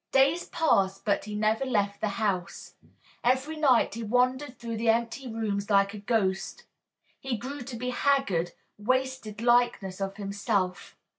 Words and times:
Days 0.11 0.45
passed, 0.49 1.05
but 1.05 1.25
he 1.25 1.35
never 1.35 1.63
left 1.63 2.01
the 2.01 2.07
house; 2.17 2.73
every 3.23 3.55
night 3.55 3.93
he 3.93 4.01
wandered 4.01 4.57
through 4.57 4.77
the 4.77 4.89
empty 4.89 5.31
rooms 5.31 5.69
like 5.69 5.93
a 5.93 5.99
ghost. 5.99 6.63
He 7.19 7.37
grew 7.37 7.61
to 7.61 7.75
be 7.75 7.89
a 7.89 7.93
haggard, 7.93 8.53
wasted 8.79 9.41
likeness 9.43 10.01
of 10.01 10.17
himself. 10.17 10.97